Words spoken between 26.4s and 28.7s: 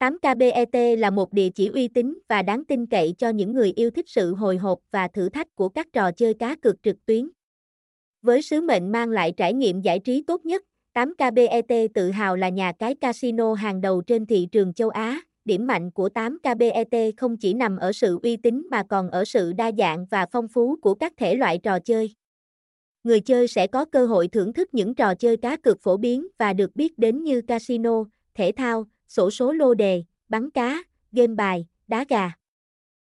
được biết đến như casino, thể